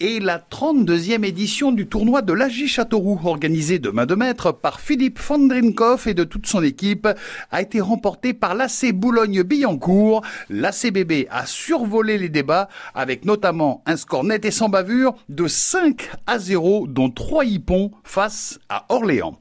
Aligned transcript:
Et 0.00 0.18
la 0.18 0.40
32e 0.40 1.24
édition 1.24 1.70
du 1.70 1.86
tournoi 1.86 2.20
de 2.20 2.32
l'AJ 2.32 2.66
Châteauroux, 2.66 3.20
organisé 3.26 3.78
de 3.78 3.90
main 3.90 4.06
de 4.06 4.16
maître 4.16 4.50
par 4.50 4.80
Philippe 4.80 5.20
Fandrinkov 5.20 6.08
et 6.08 6.14
de 6.14 6.24
toute 6.24 6.48
son 6.48 6.64
équipe, 6.64 7.06
a 7.52 7.62
été 7.62 7.80
remportée 7.80 8.34
par 8.34 8.56
l'AC 8.56 8.92
Boulogne-Billancourt. 8.92 10.22
L'ACBB 10.50 11.28
a 11.30 11.46
survolé 11.46 12.18
les 12.18 12.28
débats 12.28 12.68
avec 12.92 13.24
notamment 13.24 13.84
un 13.86 13.96
score 13.96 14.24
net 14.24 14.44
et 14.44 14.50
sans 14.50 14.68
bavure 14.68 15.14
de 15.28 15.46
5 15.46 16.10
à 16.26 16.40
0, 16.40 16.88
dont 16.88 17.10
3 17.10 17.44
hippons 17.44 17.92
face 18.02 18.58
à 18.68 18.86
Orléans. 18.88 19.38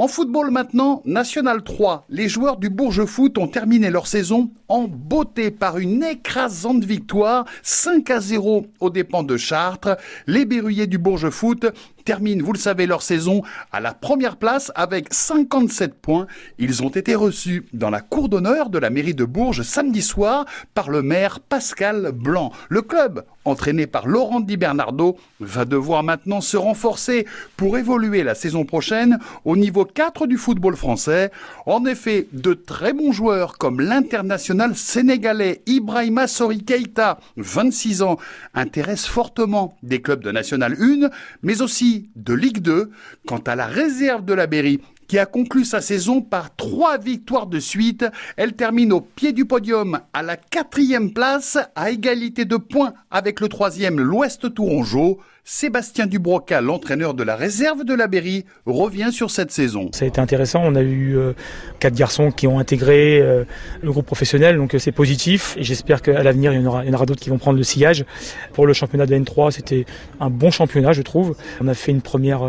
En 0.00 0.08
football 0.08 0.50
maintenant, 0.50 1.02
National 1.04 1.62
3, 1.62 2.06
les 2.08 2.26
joueurs 2.26 2.56
du 2.56 2.70
Bourges 2.70 3.04
Foot 3.04 3.36
ont 3.36 3.48
terminé 3.48 3.90
leur 3.90 4.06
saison 4.06 4.50
en 4.66 4.88
beauté 4.88 5.50
par 5.50 5.76
une 5.76 6.02
écrasante 6.02 6.84
victoire 6.84 7.44
5 7.62 8.08
à 8.08 8.18
0 8.18 8.66
aux 8.80 8.88
dépens 8.88 9.24
de 9.24 9.36
Chartres. 9.36 9.98
Les 10.26 10.46
berruyers 10.46 10.86
du 10.86 10.96
Bourges 10.96 11.28
Foot 11.28 11.66
terminent, 12.10 12.44
vous 12.44 12.52
le 12.52 12.58
savez, 12.58 12.86
leur 12.86 13.02
saison 13.02 13.42
à 13.70 13.78
la 13.78 13.94
première 13.94 14.36
place 14.36 14.72
avec 14.74 15.14
57 15.14 15.94
points. 15.94 16.26
Ils 16.58 16.82
ont 16.82 16.88
été 16.88 17.14
reçus 17.14 17.66
dans 17.72 17.88
la 17.88 18.00
cour 18.00 18.28
d'honneur 18.28 18.68
de 18.68 18.80
la 18.80 18.90
mairie 18.90 19.14
de 19.14 19.24
Bourges 19.24 19.62
samedi 19.62 20.02
soir 20.02 20.44
par 20.74 20.90
le 20.90 21.02
maire 21.02 21.38
Pascal 21.38 22.10
Blanc. 22.12 22.50
Le 22.68 22.82
club, 22.82 23.24
entraîné 23.44 23.86
par 23.86 24.08
Laurent 24.08 24.40
Di 24.40 24.56
Bernardo, 24.56 25.18
va 25.38 25.64
devoir 25.64 26.02
maintenant 26.02 26.40
se 26.40 26.56
renforcer 26.56 27.28
pour 27.56 27.78
évoluer 27.78 28.24
la 28.24 28.34
saison 28.34 28.64
prochaine 28.64 29.20
au 29.44 29.56
niveau 29.56 29.84
4 29.84 30.26
du 30.26 30.36
football 30.36 30.74
français. 30.74 31.30
En 31.64 31.84
effet, 31.86 32.26
de 32.32 32.54
très 32.54 32.92
bons 32.92 33.12
joueurs 33.12 33.56
comme 33.56 33.80
l'international 33.80 34.74
sénégalais 34.74 35.62
Ibrahima 35.66 36.26
Sori 36.26 36.64
Keita, 36.64 37.20
26 37.36 38.02
ans, 38.02 38.18
intéressent 38.54 39.10
fortement 39.12 39.76
des 39.84 40.02
clubs 40.02 40.24
de 40.24 40.32
National 40.32 40.76
1, 40.80 41.08
mais 41.42 41.62
aussi 41.62 41.99
de 42.16 42.34
Ligue 42.34 42.60
2. 42.60 42.90
Quant 43.26 43.38
à 43.38 43.54
la 43.56 43.66
réserve 43.66 44.24
de 44.24 44.32
la 44.34 44.46
Berry, 44.46 44.80
qui 45.10 45.18
a 45.18 45.26
conclu 45.26 45.64
sa 45.64 45.80
saison 45.80 46.22
par 46.22 46.54
trois 46.54 46.96
victoires 46.96 47.48
de 47.48 47.58
suite. 47.58 48.04
Elle 48.36 48.52
termine 48.52 48.92
au 48.92 49.00
pied 49.00 49.32
du 49.32 49.44
podium 49.44 49.98
à 50.12 50.22
la 50.22 50.36
quatrième 50.36 51.12
place, 51.12 51.58
à 51.74 51.90
égalité 51.90 52.44
de 52.44 52.56
points 52.56 52.94
avec 53.10 53.40
le 53.40 53.48
troisième, 53.48 53.98
l'Ouest 53.98 54.54
Tourangeau. 54.54 55.18
Sébastien 55.52 56.06
Dubroca, 56.06 56.60
l'entraîneur 56.60 57.12
de 57.12 57.24
la 57.24 57.34
réserve 57.34 57.82
de 57.82 57.92
la 57.92 58.06
Berry, 58.06 58.44
revient 58.66 59.08
sur 59.10 59.32
cette 59.32 59.50
saison. 59.50 59.90
Ça 59.92 60.04
a 60.04 60.08
été 60.08 60.20
intéressant. 60.20 60.62
On 60.64 60.76
a 60.76 60.80
eu 60.80 61.16
euh, 61.18 61.32
quatre 61.80 61.96
garçons 61.96 62.30
qui 62.30 62.46
ont 62.46 62.60
intégré 62.60 63.20
euh, 63.20 63.42
le 63.82 63.90
groupe 63.90 64.06
professionnel, 64.06 64.58
donc 64.58 64.76
euh, 64.76 64.78
c'est 64.78 64.92
positif. 64.92 65.56
J'espère 65.58 66.02
qu'à 66.02 66.22
l'avenir, 66.22 66.52
il 66.52 66.62
y 66.62 66.64
en 66.64 66.94
aura, 66.94 67.04
d'autres 67.04 67.20
qui 67.20 67.30
vont 67.30 67.38
prendre 67.38 67.58
le 67.58 67.64
sillage. 67.64 68.04
Pour 68.52 68.64
le 68.64 68.72
championnat 68.72 69.06
de 69.06 69.16
N3, 69.16 69.50
c'était 69.50 69.86
un 70.20 70.30
bon 70.30 70.52
championnat, 70.52 70.92
je 70.92 71.02
trouve. 71.02 71.34
On 71.60 71.66
a 71.66 71.74
fait 71.74 71.90
une 71.90 72.00
première 72.00 72.42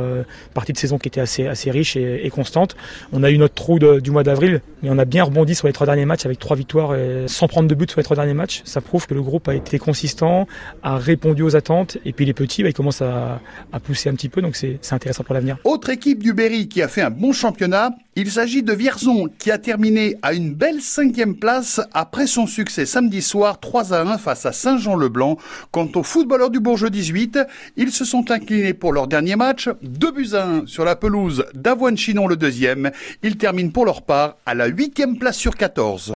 partie 0.54 0.72
de 0.72 0.78
saison 0.78 1.00
qui 1.00 1.08
était 1.08 1.22
assez, 1.22 1.72
riche 1.72 1.96
et, 1.96 2.30
constante. 2.30 2.78
On 3.12 3.24
a 3.24 3.32
eu 3.32 3.40
notre 3.40 3.56
trou 3.56 3.80
du 3.80 4.12
mois 4.12 4.22
d'avril, 4.22 4.62
mais 4.82 4.90
on 4.90 4.98
a 4.98 5.06
bien 5.06 5.24
rebondi 5.24 5.56
sur 5.56 5.68
les 5.68 5.74
trois 5.74 5.86
derniers 5.86 6.06
matchs 6.06 6.26
avec 6.26 6.40
trois 6.40 6.56
victoires 6.56 6.96
et 6.96 7.26
sans 7.28 7.48
prendre 7.48 7.68
de 7.68 7.76
but 7.76 7.90
sur 7.90 8.00
les 8.00 8.04
trois 8.04 8.16
derniers 8.16 8.34
matchs. 8.34 8.62
Ça 8.66 8.82
prouve 8.82 9.08
que 9.08 9.14
le 9.14 9.22
groupe 9.22 9.48
a 9.48 9.56
été 9.56 9.80
consistant, 9.80 10.48
a 10.84 10.98
répondu 10.98 11.44
aux 11.44 11.56
attentes. 11.56 11.98
Et 12.06 12.14
puis 12.14 12.26
les 12.26 12.34
petits, 12.34 12.64
bah, 12.64 12.70
ils 12.70 12.74
commencent 12.74 13.02
à, 13.02 13.40
à 13.72 13.80
pousser 13.80 14.10
un 14.10 14.14
petit 14.14 14.30
peu, 14.30 14.42
donc 14.42 14.56
c'est 14.56 14.80
intéressant 14.92 15.24
pour 15.24 15.34
l'avenir. 15.34 15.58
Autre 15.64 15.90
équipe 15.90 16.22
du 16.22 16.34
Berry 16.34 16.68
qui 16.68 16.82
a 16.82 16.88
fait 16.88 17.02
un 17.02 17.10
bon 17.10 17.34
championnat, 17.34 17.92
il 18.18 18.30
s'agit 18.30 18.62
de 18.62 18.74
Vierzon 18.74 19.30
qui 19.40 19.52
a 19.52 19.58
terminé 19.58 20.18
à 20.22 20.34
une 20.34 20.54
belle 20.54 20.82
cinquième 20.82 21.36
place 21.36 21.80
après 21.94 22.28
son 22.28 22.46
succès 22.46 22.86
samedi 22.86 23.22
soir 23.22 23.62
3 23.62 23.94
à 23.94 24.02
1 24.02 24.18
face 24.18 24.46
à 24.46 24.52
Saint-Jean-le-Blanc. 24.52 25.38
Quant 25.72 25.88
aux 25.96 26.04
footballeurs 26.04 26.50
du 26.50 26.60
Bourges 26.60 26.92
18, 26.92 27.40
ils 27.78 27.92
se 27.92 28.04
sont 28.04 28.30
inclinés 28.30 28.74
pour 28.74 28.92
leur 28.92 29.08
dernier 29.08 29.38
match, 29.38 29.70
2 29.82 30.12
buts 30.12 30.34
à 30.34 30.46
1 30.46 30.66
sur 30.66 30.84
la 30.84 30.98
pelouse 30.98 31.46
d'Avoine-Chinon 31.54 32.28
le 32.28 32.36
deuxième. 32.36 32.92
Ils 33.24 33.38
terminent 33.38 33.72
pour 33.72 33.86
leur 33.86 34.02
part 34.02 34.36
à 34.46 34.56
la 34.56 34.66
huitième 34.66 35.18
place 35.18 35.38
sur 35.38 35.56
14. 35.56 36.10